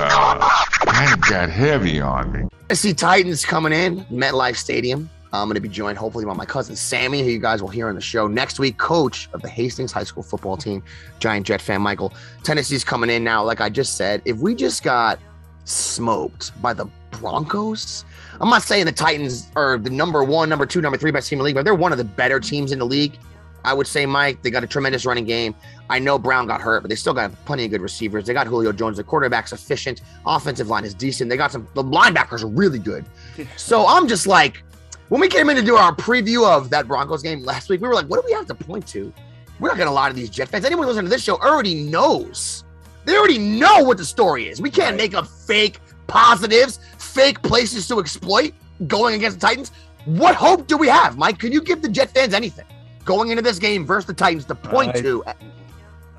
[1.09, 2.47] of got heavy on me.
[2.67, 5.09] Tennessee Titans coming in, MetLife Stadium.
[5.33, 7.87] I'm going to be joined hopefully by my cousin Sammy, who you guys will hear
[7.87, 10.83] on the show next week, coach of the Hastings High School football team,
[11.19, 12.13] Giant Jet fan Michael.
[12.43, 13.43] Tennessee's coming in now.
[13.43, 15.19] Like I just said, if we just got
[15.63, 18.03] smoked by the Broncos,
[18.41, 21.37] I'm not saying the Titans are the number one, number two, number three best team
[21.37, 23.17] in the league, but they're one of the better teams in the league.
[23.63, 25.56] I would say, Mike, they got a tremendous running game.
[25.89, 28.26] I know Brown got hurt, but they still got plenty of good receivers.
[28.26, 28.97] They got Julio Jones.
[28.97, 30.02] The quarterback's efficient.
[30.26, 31.30] Offensive line is decent.
[31.30, 33.06] They got some, the linebackers are really good.
[33.58, 34.63] So I'm just like,
[35.10, 37.88] when we came in to do our preview of that Broncos game last week, we
[37.88, 39.12] were like, what do we have to point to?
[39.60, 40.65] We're not getting a lot of these Jet fans.
[40.65, 42.63] Anyone listening to this show already knows.
[43.06, 44.62] They already know what the story is.
[44.62, 44.97] We can't Right.
[44.97, 48.54] make up fake positives, fake places to exploit
[48.88, 49.71] going against the Titans.
[50.06, 51.39] What hope do we have, Mike?
[51.39, 52.65] Can you give the Jet fans anything
[53.12, 55.24] going into this game versus the Titans to point I- to?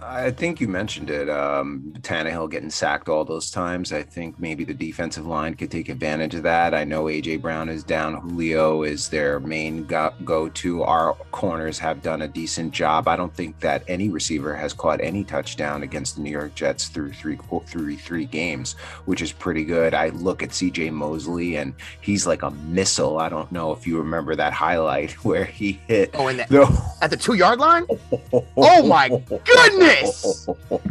[0.05, 1.29] I think you mentioned it.
[1.31, 3.93] Um, Tannehill getting sacked all those times.
[3.93, 6.75] I think maybe the defensive line could take advantage of that.
[6.75, 8.15] I know AJ Brown is down.
[8.15, 10.83] Julio is their main go to.
[10.83, 13.09] Our corners have done a decent job.
[13.09, 16.89] I don't think that any receiver has caught any touchdown against the New York Jets
[16.89, 18.73] through three through three games,
[19.05, 19.95] which is pretty good.
[19.95, 23.19] I look at CJ Mosley and he's like a missile.
[23.19, 26.83] I don't know if you remember that highlight where he hit Oh, and the, the
[27.01, 27.87] at the two yard line?
[28.57, 29.92] Oh my goodness!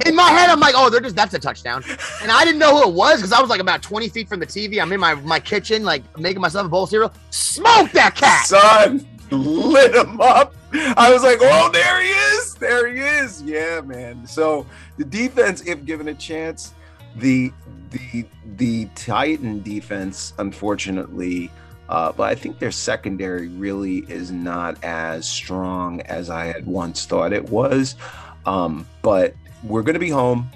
[0.05, 1.83] In my head, I'm like, oh, they're just that's a touchdown.
[2.21, 4.39] And I didn't know who it was because I was like about 20 feet from
[4.39, 4.81] the TV.
[4.81, 7.13] I'm in my, my kitchen, like making myself a bowl of cereal.
[7.29, 8.45] Smoke that cat!
[8.45, 10.53] Son lit him up.
[10.73, 12.55] I was like, oh, there he is.
[12.55, 13.41] There he is.
[13.41, 14.25] Yeah, man.
[14.25, 14.65] So
[14.97, 16.73] the defense, if given a chance,
[17.17, 17.51] the
[17.89, 21.51] the the Titan defense, unfortunately,
[21.89, 27.05] uh, but I think their secondary really is not as strong as I had once
[27.05, 27.95] thought it was.
[28.45, 30.49] Um, but we're gonna be home.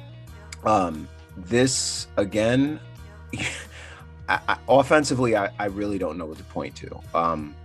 [0.63, 2.79] Um, this again,
[4.29, 6.99] I, I, offensively, I, I really don't know what to point to.
[7.13, 7.55] Um,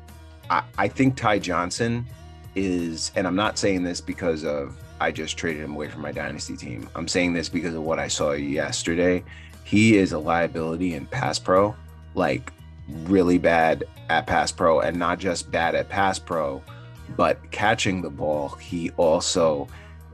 [0.50, 2.06] I, I think Ty Johnson
[2.54, 6.12] is, and I'm not saying this because of I just traded him away from my
[6.12, 6.88] dynasty team.
[6.94, 9.24] I'm saying this because of what I saw yesterday.
[9.64, 11.74] He is a liability in pass pro,
[12.14, 12.52] like
[13.04, 16.62] really bad at pass pro, and not just bad at pass pro,
[17.16, 18.48] but catching the ball.
[18.48, 19.68] He also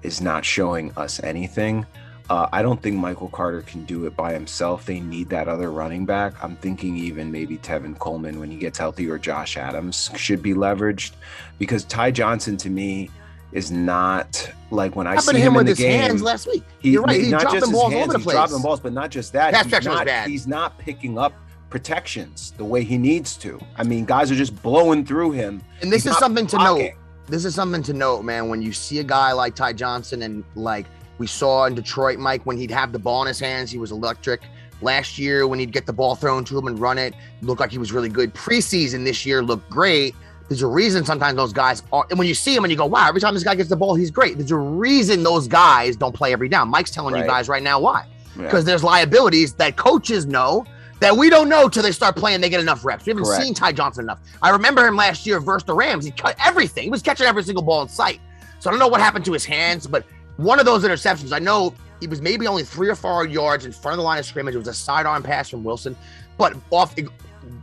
[0.07, 1.85] is not showing us anything.
[2.29, 4.87] Uh, I don't think Michael Carter can do it by himself.
[4.87, 6.33] They need that other running back.
[6.43, 10.55] I'm thinking even maybe Tevin Coleman when he gets healthy or Josh Adams should be
[10.55, 11.13] leveraged
[11.59, 13.11] because Ty Johnson to me
[13.53, 16.01] is not like when I happened see him him in with the his game.
[16.01, 16.65] hands last week.
[16.81, 17.21] He, You're right.
[17.21, 18.35] He's not dropping just balls all hands, over the place.
[18.35, 19.55] dropping balls, but not just that.
[19.55, 20.29] Pass he's not, bad.
[20.29, 21.33] he's not picking up
[21.71, 23.61] protections the way he needs to.
[23.77, 25.63] I mean, guys are just blowing through him.
[25.81, 26.91] And this He's is something to note.
[27.29, 28.49] This is something to note, man.
[28.49, 30.87] When you see a guy like Ty Johnson and like
[31.19, 33.91] we saw in Detroit, Mike, when he'd have the ball in his hands, he was
[33.91, 34.43] electric.
[34.83, 37.71] Last year, when he'd get the ball thrown to him and run it, looked like
[37.71, 38.35] he was really good.
[38.35, 40.15] Preseason this year looked great.
[40.49, 42.87] There's a reason sometimes those guys are, and when you see him and you go,
[42.87, 44.37] wow, every time this guy gets the ball, he's great.
[44.37, 46.69] There's a reason those guys don't play every down.
[46.69, 48.07] Mike's telling you guys right now why.
[48.37, 48.43] Yeah.
[48.43, 50.65] Because there's liabilities that coaches know
[51.01, 52.41] that we don't know till they start playing.
[52.41, 53.05] They get enough reps.
[53.05, 53.43] We haven't Correct.
[53.45, 54.21] seen Ty Johnson enough.
[54.43, 56.05] I remember him last year versus the Rams.
[56.05, 56.85] He cut everything.
[56.85, 58.21] He was catching every single ball in sight.
[58.61, 60.05] So I don't know what happened to his hands, but
[60.37, 63.73] one of those interceptions, I know he was maybe only three or four yards in
[63.73, 64.55] front of the line of scrimmage.
[64.55, 65.97] It was a sidearm pass from Wilson,
[66.39, 66.95] but off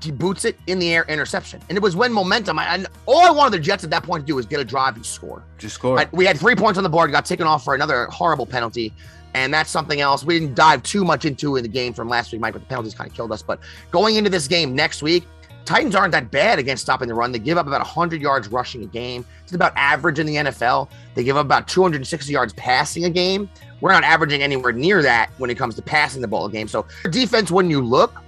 [0.01, 1.61] he boots it in the air, interception.
[1.69, 2.57] And it was when momentum.
[2.57, 4.65] I, and all I wanted the Jets at that point to do was get a
[4.65, 5.43] drive and score.
[5.57, 5.95] Just score.
[5.95, 8.93] Right, we had three points on the board, got taken off for another horrible penalty.
[9.33, 12.31] And that's something else we didn't dive too much into in the game from last
[12.31, 13.41] week, Mike, but the penalties kind of killed us.
[13.41, 13.59] But
[13.91, 15.25] going into this game next week,
[15.65, 17.31] Titans aren't that bad against stopping the run.
[17.31, 19.25] They give up about 100 yards rushing a game.
[19.43, 20.89] It's about average in the NFL.
[21.15, 23.49] They give up about 260 yards passing a game,
[23.81, 26.67] We're not averaging anywhere near that when it comes to passing the ball game.
[26.67, 28.21] So defense, when you look,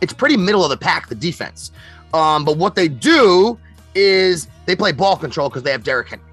[0.00, 1.72] it's pretty middle of the pack, the defense.
[2.14, 3.58] Um, but what they do
[3.94, 6.24] is they play ball control because they have Derrick Henry.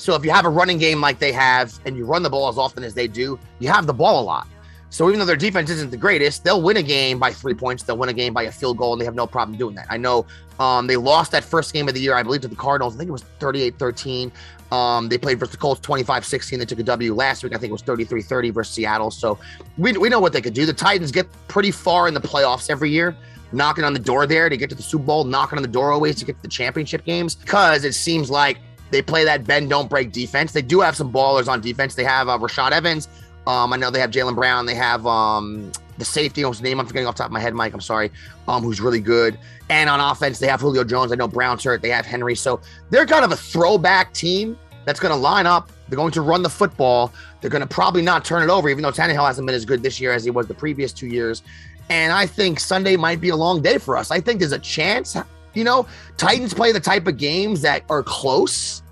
[0.00, 2.48] So if you have a running game like they have and you run the ball
[2.48, 4.48] as often as they do, you have the ball a lot.
[4.88, 7.82] So even though their defense isn't the greatest, they'll win a game by three points.
[7.82, 9.86] They'll win a game by a field goal, and they have no problem doing that.
[9.90, 10.24] I know
[10.58, 12.94] um, they lost that first game of the year, I believe, to the Cardinals.
[12.94, 14.32] I think it was 38 13.
[14.72, 16.58] Um, they played versus the Colts 25 16.
[16.58, 17.54] They took a W last week.
[17.54, 19.10] I think it was 33 30 versus Seattle.
[19.10, 19.38] So
[19.76, 20.64] we, we know what they could do.
[20.64, 23.14] The Titans get pretty far in the playoffs every year,
[23.52, 25.92] knocking on the door there to get to the Super Bowl, knocking on the door
[25.92, 28.56] always to get to the championship games because it seems like
[28.90, 30.52] they play that bend, don't break defense.
[30.52, 31.94] They do have some ballers on defense.
[31.94, 33.08] They have uh, Rashaan Evans.
[33.46, 34.66] Um, I know they have Jayon Brown.
[34.66, 37.72] They have um, the safety, whose name I'm forgetting off top of my head, Mike.
[37.72, 38.10] I'm sorry.
[38.48, 39.38] Um, who's really good.
[39.68, 41.12] And on offense, they have Julio Jones.
[41.12, 41.82] I know Brown's hurt.
[41.82, 42.34] They have Henry.
[42.34, 45.70] So they're kind of a throwback team that's going to line up.
[45.88, 47.12] They're going to run the football.
[47.40, 49.82] They're going to probably not turn it over, even though Tannehill hasn't been as good
[49.82, 51.42] this year as he was the previous two years.
[51.88, 54.10] And I think Sunday might be a long day for us.
[54.10, 55.16] I think there's a chance,
[55.54, 55.86] you know,
[56.16, 58.82] Titans play the type of games that are close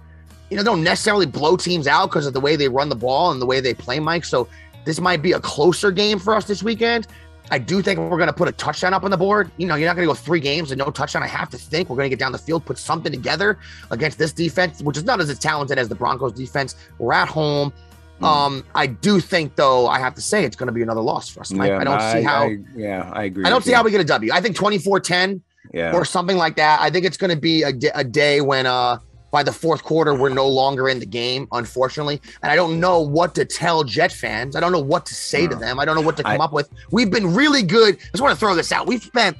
[0.50, 3.30] you know, don't necessarily blow teams out because of the way they run the ball
[3.30, 4.24] and the way they play, Mike.
[4.24, 4.48] So
[4.84, 7.06] this might be a closer game for us this weekend.
[7.50, 9.50] I do think we're going to put a touchdown up on the board.
[9.56, 11.22] You know, you're not going to go three games and no touchdown.
[11.22, 13.58] I have to think we're going to get down the field, put something together
[13.90, 16.76] against this defense, which is not as talented as the Broncos defense.
[16.98, 17.72] We're at home.
[18.20, 18.26] Mm.
[18.26, 21.30] Um, I do think, though, I have to say it's going to be another loss
[21.30, 21.50] for us.
[21.50, 21.70] Mike.
[21.70, 22.42] Yeah, I don't see how.
[22.44, 23.44] I, yeah, I agree.
[23.44, 23.76] I don't see you.
[23.76, 24.32] how we get a W.
[24.32, 25.42] I think 24 10
[25.72, 25.92] Yeah.
[25.94, 26.80] or something like that.
[26.80, 28.98] I think it's going to be a day when uh
[29.30, 32.18] by the fourth quarter we're no longer in the game, unfortunately.
[32.42, 34.56] And I don't know what to tell Jet fans.
[34.56, 35.78] I don't know what to say to them.
[35.78, 36.70] I don't know what to come I- up with.
[36.92, 37.96] We've been really good.
[37.96, 38.86] I just want to throw this out.
[38.86, 39.36] We've spent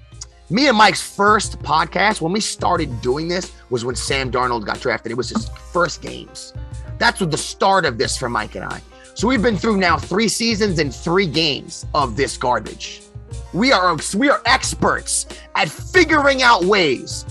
[0.51, 4.81] me and Mike's first podcast when we started doing this was when Sam Darnold got
[4.81, 5.13] drafted.
[5.13, 6.53] It was his first games.
[6.99, 8.83] That's what the start of this for Mike and I.
[9.15, 13.03] So we've been through now three seasons and three games of this garbage.
[13.53, 17.25] We are we are experts at figuring out ways.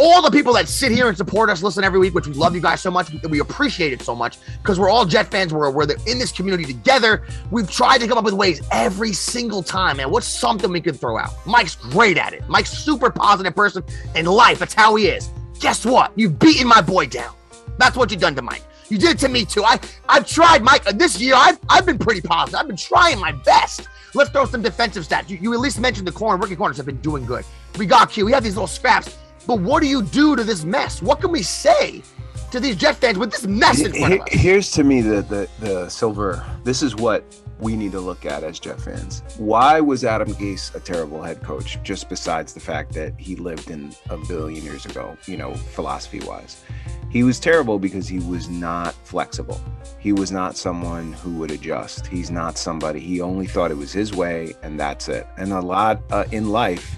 [0.00, 2.54] All the people that sit here and support us, listen every week, which we love
[2.54, 5.52] you guys so much, we appreciate it so much because we're all Jet fans.
[5.52, 7.26] We're we're in this community together.
[7.50, 10.10] We've tried to come up with ways every single time, man.
[10.12, 11.30] What's something we could throw out?
[11.46, 12.48] Mike's great at it.
[12.48, 13.82] Mike's super positive person
[14.14, 14.60] in life.
[14.60, 15.30] That's how he is.
[15.58, 16.12] Guess what?
[16.14, 17.34] You've beaten my boy down.
[17.78, 18.62] That's what you've done to Mike.
[18.90, 19.64] You did it to me too.
[19.64, 20.86] I I've tried, Mike.
[20.86, 22.60] uh, This year, I've I've been pretty positive.
[22.60, 23.88] I've been trying my best.
[24.18, 25.30] Let's throw some defensive stats.
[25.30, 26.36] You, you at least mentioned the corner.
[26.42, 27.44] Rookie corners have been doing good.
[27.78, 28.24] We got Q.
[28.24, 29.16] We have these little scraps.
[29.46, 31.00] But what do you do to this mess?
[31.00, 32.02] What can we say
[32.50, 34.26] to these Jet fans with this mess in front of us?
[34.32, 36.44] Here's to me the, the the silver.
[36.64, 37.22] This is what
[37.60, 39.22] we need to look at as Jet fans.
[39.36, 41.78] Why was Adam Gase a terrible head coach?
[41.82, 46.20] Just besides the fact that he lived in a billion years ago, you know, philosophy
[46.20, 46.62] wise,
[47.10, 49.60] he was terrible because he was not flexible.
[49.98, 52.06] He was not someone who would adjust.
[52.06, 53.00] He's not somebody.
[53.00, 55.26] He only thought it was his way, and that's it.
[55.36, 56.96] And a lot uh, in life,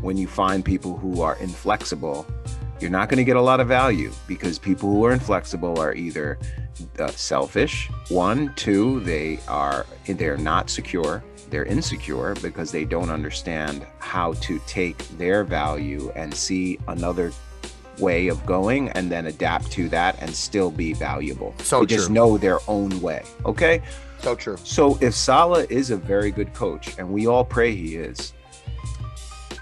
[0.00, 2.26] when you find people who are inflexible,
[2.80, 5.94] you're not going to get a lot of value because people who are inflexible are
[5.94, 6.38] either
[6.98, 7.90] uh, selfish.
[8.08, 11.22] One two they are they're not secure.
[11.50, 17.32] They're insecure because they don't understand how to take their value and see another
[17.98, 21.54] way of going and then adapt to that and still be valuable.
[21.58, 23.82] So they just know their own way okay?
[24.20, 24.56] So true.
[24.62, 28.32] so if Saleh is a very good coach, and we all pray he is,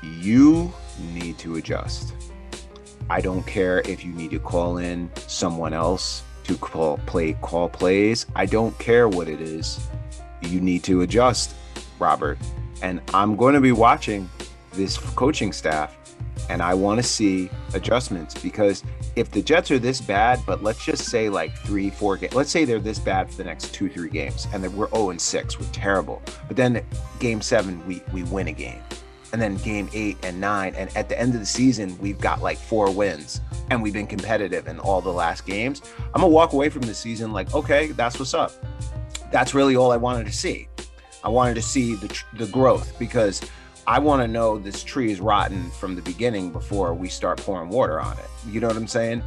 [0.03, 0.73] you
[1.13, 2.15] need to adjust.
[3.11, 7.69] I don't care if you need to call in someone else to call play call
[7.69, 8.27] plays.
[8.35, 9.89] I don't care what it is.
[10.43, 11.55] You need to adjust,
[11.99, 12.39] Robert.
[12.83, 14.29] And I'm going to be watching
[14.73, 15.97] this coaching staff
[16.49, 18.85] and I want to see adjustments because
[19.17, 22.51] if the Jets are this bad, but let's just say like three, four games, let's
[22.51, 25.59] say they're this bad for the next two, three games, and we're 0 and 6,
[25.59, 26.23] we're terrible.
[26.47, 26.85] But then
[27.19, 28.81] game seven, we we win a game.
[29.33, 30.75] And then game eight and nine.
[30.77, 34.07] And at the end of the season, we've got like four wins and we've been
[34.07, 35.83] competitive in all the last games.
[36.15, 38.53] I'm gonna walk away from the season like, okay, that's what's up.
[39.33, 40.69] That's really all I wanted to see.
[41.25, 43.41] I wanted to see the the growth because
[43.89, 47.69] I want to know this tree is rotten from the beginning before we start pouring
[47.69, 48.25] water on it.
[48.51, 49.23] You know what I'm saying?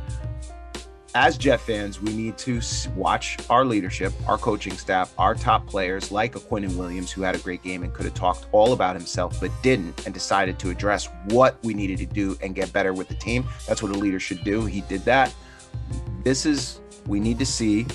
[1.15, 2.61] As Jet fans, we need to
[2.95, 7.33] watch our leadership, our coaching staff, our top players like a Quinton Williams, who had
[7.33, 10.69] a great game and could have talked all about himself, but didn't, and decided to
[10.69, 13.43] address what we needed to do and get better with the team.
[13.67, 14.65] That's what a leader should do.
[14.65, 15.33] He did that.
[16.23, 17.87] This is, we need to see,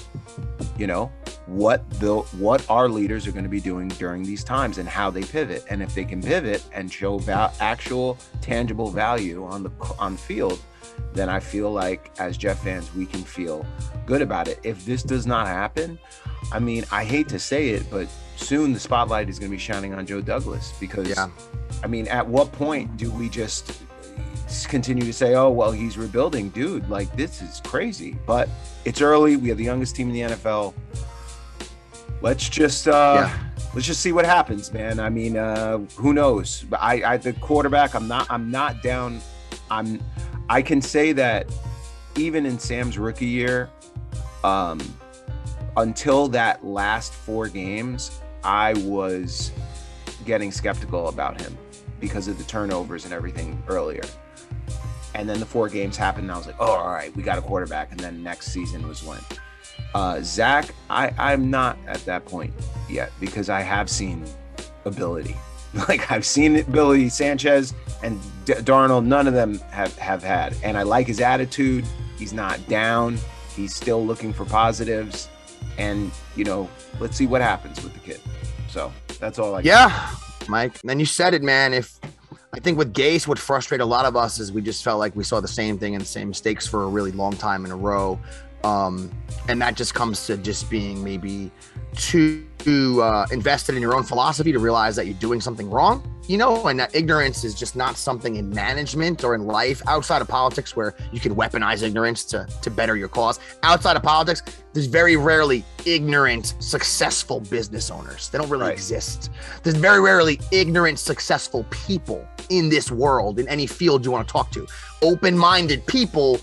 [0.77, 1.12] you know,
[1.46, 5.11] what the what our leaders are going to be doing during these times and how
[5.11, 9.70] they pivot and if they can pivot and show val- actual tangible value on the
[9.98, 10.59] on field
[11.12, 13.64] then i feel like as jeff fans we can feel
[14.07, 14.59] good about it.
[14.64, 15.98] If this does not happen
[16.52, 19.61] i mean i hate to say it but soon the spotlight is going to be
[19.61, 21.28] shining on joe douglas because Yeah.
[21.83, 23.80] i mean at what point do we just
[24.68, 28.16] continue to say oh well he's rebuilding dude like this is crazy.
[28.26, 28.48] But
[28.85, 29.37] it's early.
[29.37, 30.74] We have the youngest team in the nfl
[32.20, 33.38] let's just uh Yeah.
[33.74, 35.00] let's just see what happens man.
[35.00, 36.64] I mean uh who knows?
[36.68, 39.20] But i i the quarterback i'm not i'm not down
[39.70, 40.03] i'm
[40.48, 41.46] i can say that
[42.16, 43.70] even in sam's rookie year
[44.42, 44.81] um
[45.77, 49.53] until that last four games i was
[50.24, 51.57] getting skeptical about him
[52.00, 54.03] because of the turnovers and everything earlier
[55.14, 57.38] and then the four games happened and i was like oh all right we got
[57.38, 59.20] a quarterback and then next season was when
[59.94, 62.53] uh, Zach, I, I'm not at that point
[62.88, 64.24] yet because I have seen
[64.85, 65.37] ability.
[65.88, 70.78] Like I've seen Billy Sanchez and D- Darnold, none of them have have had, and
[70.78, 71.84] I like his attitude.
[72.16, 73.18] He's not down.
[73.56, 75.28] He's still looking for positives,
[75.76, 76.68] and you know,
[77.00, 78.20] let's see what happens with the kid.
[78.68, 79.60] So that's all I.
[79.60, 80.10] Yeah,
[80.48, 80.78] Mike.
[80.88, 81.74] And you said it, man.
[81.74, 81.98] If
[82.52, 85.16] I think with Gase, what frustrated a lot of us is we just felt like
[85.16, 87.72] we saw the same thing and the same mistakes for a really long time in
[87.72, 88.18] a row.
[88.62, 89.10] Um,
[89.48, 91.50] and that just comes to just being maybe
[91.96, 92.44] too
[93.02, 96.66] uh, invested in your own philosophy to realize that you're doing something wrong, you know,
[96.68, 100.74] and that ignorance is just not something in management or in life outside of politics
[100.74, 103.38] where you can weaponize ignorance to, to better your cause.
[103.62, 108.30] Outside of politics, there's very rarely ignorant, successful business owners.
[108.30, 108.72] They don't really Right.
[108.72, 109.30] exist.
[109.62, 114.33] There's very rarely ignorant, successful people in this world, in any field you want to
[114.33, 114.66] talk to.
[115.02, 116.40] Open minded people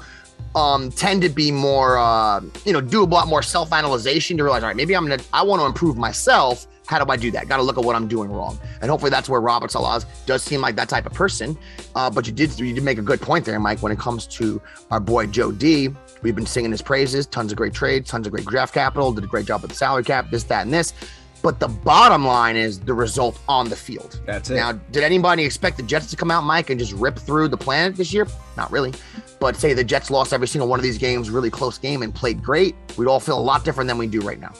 [0.56, 4.43] um, tend to be more, uh, you know, do a lot more self analyzation to
[4.43, 6.67] realize, all right, maybe I'm gonna, I want to improve myself.
[6.88, 7.47] How do I do that?
[7.47, 10.43] Got to look at what I'm doing wrong, and hopefully that's where Robert Saleh does
[10.43, 11.58] seem like that type of person.
[11.95, 13.82] Uh, but you did, you did make a good point there, Mike.
[13.82, 15.89] When it comes to our boy Joe D,
[16.21, 17.27] we've been singing his praises.
[17.27, 19.13] Tons of great trades, tons of great draft capital.
[19.13, 20.93] Did a great job with the salary cap, this, that, and this.
[21.41, 24.21] But the bottom line is the result on the field.
[24.25, 24.56] That's it.
[24.56, 27.58] Now, did anybody expect the Jets to come out, Mike, and just rip through the
[27.58, 28.27] planet this year?
[28.58, 28.93] Not really.
[29.39, 32.13] But say the Jets lost every single one of these games, really close game, and
[32.13, 34.54] played great, we'd all feel a lot different than we do right now.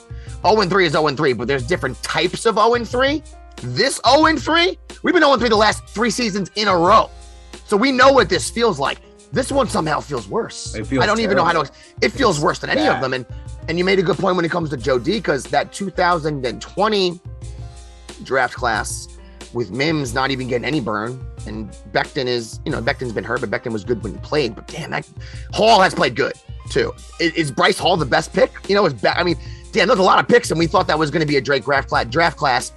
[0.44, 3.22] 0 3 is 0 3, but there's different types of 0 3.
[3.62, 7.10] This 0 3, we've been 0 3 the last three seasons in a row.
[7.66, 8.98] So we know what this feels like.
[9.32, 10.74] This one somehow feels worse.
[10.74, 11.64] Feels I don't even know how to.
[11.64, 11.74] terrible.
[12.02, 13.14] It feels worse than any of them.
[13.14, 13.24] And
[13.68, 17.20] and you made a good point when it comes to Joe D, because that 2020
[18.24, 19.08] draft class
[19.52, 23.40] with Mims not even getting any burn, and Becton is, you know, Becton's been hurt,
[23.40, 24.54] but Becton was good when he played.
[24.54, 25.08] But damn, that
[25.52, 26.34] Hall has played good
[26.70, 26.92] too.
[27.20, 28.52] Is, is Bryce Hall the best pick?
[28.68, 29.36] You know, is Be- I mean,
[29.72, 31.40] damn, there's a lot of picks, and we thought that was going to be a
[31.40, 32.06] Drake draft class.
[32.06, 32.72] Draft class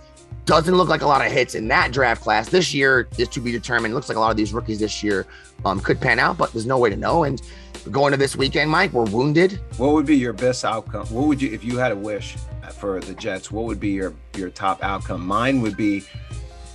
[0.45, 2.49] doesn't look like a lot of hits in that draft class.
[2.49, 3.93] This year is to be determined.
[3.93, 5.25] Looks like a lot of these rookies this year
[5.65, 7.23] um, could pan out, but there's no way to know.
[7.23, 7.41] And
[7.91, 9.59] going to this weekend, Mike, we're wounded.
[9.77, 11.07] What would be your best outcome?
[11.07, 12.35] What would you, if you had a wish
[12.77, 13.51] for the Jets?
[13.51, 15.25] What would be your your top outcome?
[15.25, 16.03] Mine would be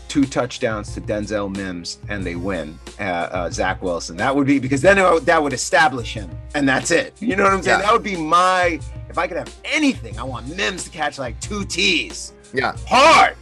[0.09, 2.76] two touchdowns to Denzel Mims and they win.
[2.98, 4.16] Uh, uh, Zach Wilson.
[4.16, 7.14] That would be because then would- that would establish him, and that's it.
[7.20, 7.78] You know what I'm saying?
[7.80, 7.87] Yeah.
[7.87, 8.80] That would be my.
[9.09, 12.74] If I could have anything, I want Mims to catch like two T's Yeah.
[12.87, 13.35] hard,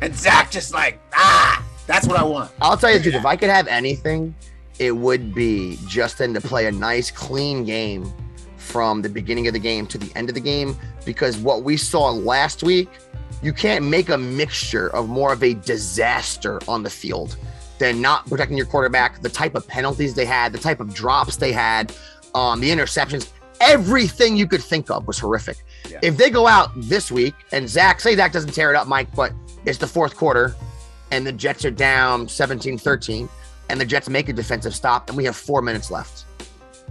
[0.00, 1.64] and Zach just like ah.
[1.86, 2.50] That's what I want.
[2.60, 3.14] I'll tell you dude.
[3.14, 4.34] If I could have anything,
[4.78, 8.10] it would be Justin to play a nice, clean game
[8.56, 10.76] from the beginning of the game to the end of the game.
[11.04, 12.88] Because what we saw last week,
[13.42, 17.36] you can't make a mixture of more of a disaster on the field
[17.78, 21.36] than not protecting your quarterback, the type of penalties they had, the type of drops
[21.36, 21.92] they had,
[22.34, 23.30] um, the interceptions.
[23.60, 25.58] Everything you could think of was horrific.
[25.90, 25.98] Yeah.
[26.02, 29.14] If they go out this week and Zach, say Zach doesn't tear it up, Mike,
[29.14, 29.32] but
[29.66, 30.54] it's the fourth quarter
[31.14, 33.28] and the Jets are down 17 13,
[33.70, 36.24] and the Jets make a defensive stop, and we have four minutes left.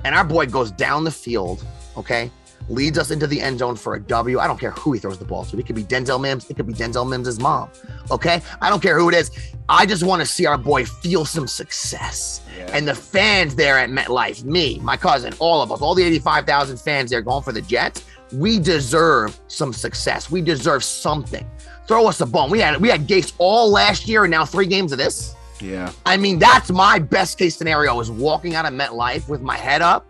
[0.06, 1.66] And our boy goes down the field,
[1.98, 2.32] okay,
[2.70, 4.40] leads us into the end zone for a W.
[4.40, 5.60] I don't care who he throws the ball to.
[5.60, 7.70] It could be Denzel Mims, it could be Denzel Mims' mom,
[8.10, 8.42] okay?
[8.62, 9.32] I don't care who it is.
[9.68, 12.42] I just want to see our boy feel some success.
[12.58, 12.70] Yeah.
[12.74, 16.78] And the fans there at MetLife, me, my cousin, all of us, all the 85,000
[16.80, 20.32] fans there going for the Jets, we deserve some success.
[20.32, 21.48] We deserve something.
[21.88, 22.50] Throw us a bone.
[22.50, 25.36] We had we had Gase all last year and now three games of this.
[25.60, 25.92] Yeah.
[26.06, 29.82] I mean, that's my best case scenario is walking out of MetLife with my head
[29.82, 30.08] up,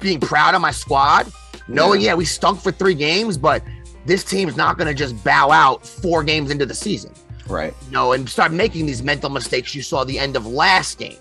[0.00, 1.32] being proud of my squad,
[1.66, 3.62] knowing, yeah, we stunk for three games, but
[4.06, 7.12] this team's not going to just bow out four games into the season,
[7.48, 7.74] Right.
[7.86, 11.18] you know, and start making these mental mistakes you saw the end of last game,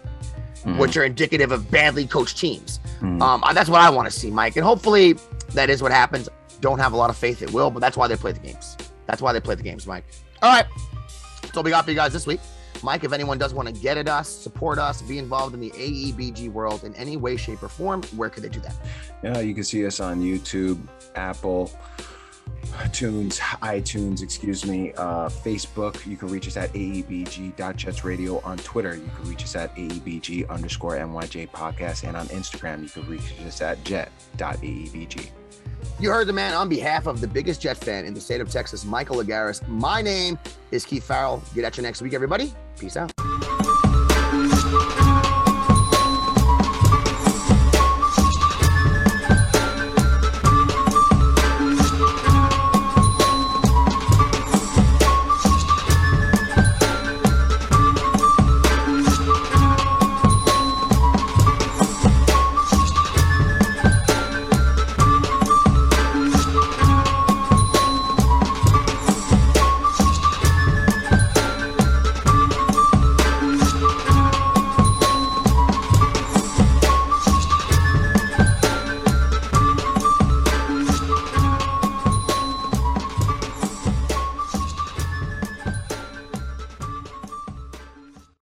[0.77, 2.79] which are indicative of badly coached teams.
[3.01, 3.21] Mhm.
[3.21, 4.55] Um, that's what I want to see, Mike.
[4.57, 5.15] And hopefully
[5.53, 6.29] that is what happens.
[6.61, 8.75] don't have a lot of faith it will, but that's why they play the games.
[9.09, 10.05] That's why they play the games, Mike.
[10.43, 10.67] All right.
[11.41, 12.39] That's all we got for you guys this week.
[12.83, 15.71] Mike, if anyone does want to get at us, support us, be involved in the
[15.71, 18.75] AEBG world in any way, shape, or form, where could they do that?
[19.23, 20.79] Yeah, you can see us on YouTube,
[21.15, 21.71] Apple,
[22.73, 26.05] iTunes, iTunes, excuse me, uh, Facebook.
[26.05, 28.93] You can reach us at aebg.jetsradio on Twitter.
[28.95, 32.07] You can reach us at aebg underscore nyj podcast.
[32.07, 35.31] And on Instagram, you can reach us at jet.aebg.
[35.99, 38.49] You heard the man on behalf of the biggest Jet fan in the state of
[38.49, 39.67] Texas, Michael Lagaris.
[39.67, 40.39] My name
[40.71, 41.43] is Keith Farrell.
[41.53, 42.53] Get at you next week, everybody.
[42.77, 43.11] Peace out.